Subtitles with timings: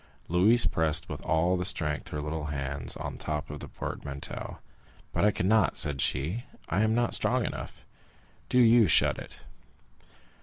[0.29, 3.67] Louise pressed with all the strength of her little hands on the top of the
[3.67, 4.57] portmanteau.
[5.13, 7.85] "But I cannot," said she; "I am not strong enough;
[8.49, 9.43] do you shut it."